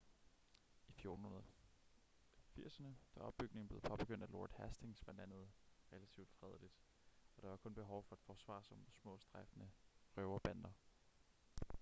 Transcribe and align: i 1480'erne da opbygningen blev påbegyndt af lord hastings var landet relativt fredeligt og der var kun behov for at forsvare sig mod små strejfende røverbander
i 0.87 0.93
1480'erne 0.93 2.95
da 3.15 3.19
opbygningen 3.23 3.67
blev 3.67 3.81
påbegyndt 3.81 4.23
af 4.23 4.31
lord 4.31 4.51
hastings 4.57 5.07
var 5.07 5.13
landet 5.13 5.49
relativt 5.91 6.31
fredeligt 6.31 6.73
og 7.37 7.43
der 7.43 7.49
var 7.49 7.57
kun 7.57 7.73
behov 7.73 8.03
for 8.03 8.15
at 8.15 8.21
forsvare 8.21 8.63
sig 8.63 8.77
mod 8.77 8.87
små 8.91 9.17
strejfende 9.19 9.69
røverbander 10.17 10.69